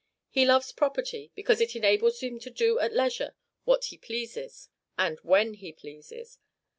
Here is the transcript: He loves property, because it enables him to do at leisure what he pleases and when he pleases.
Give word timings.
He 0.31 0.45
loves 0.47 0.71
property, 0.71 1.31
because 1.35 1.61
it 1.61 1.75
enables 1.75 2.21
him 2.21 2.39
to 2.39 2.49
do 2.49 2.79
at 2.79 2.91
leisure 2.91 3.35
what 3.65 3.83
he 3.85 3.99
pleases 3.99 4.67
and 4.97 5.19
when 5.19 5.53
he 5.53 5.71
pleases. 5.71 6.39